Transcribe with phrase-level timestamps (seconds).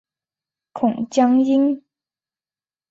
[0.01, 0.03] 江
[1.37, 1.83] 孔殷。